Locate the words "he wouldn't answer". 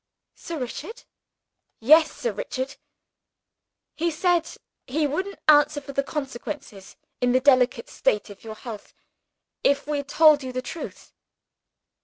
4.87-5.79